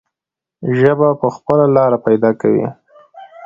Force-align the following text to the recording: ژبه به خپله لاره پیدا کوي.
ژبه 0.77 1.09
به 1.19 1.27
خپله 1.35 1.65
لاره 1.75 1.97
پیدا 2.07 2.31
کوي. 2.41 2.65